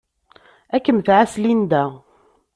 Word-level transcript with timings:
Ad 0.75 0.81
kem-tɛass 0.85 1.33
Linda. 1.43 1.83